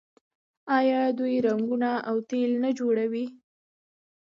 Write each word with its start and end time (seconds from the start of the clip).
آیا 0.77 1.01
دوی 1.17 1.35
رنګونه 1.47 1.89
او 2.09 2.15
تیل 2.29 2.51
نه 2.63 2.69
جوړوي؟ 2.79 3.25